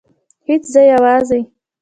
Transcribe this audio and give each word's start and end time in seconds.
هیڅ 0.47 0.63
زه 0.73 0.81
یوازې 0.91 1.39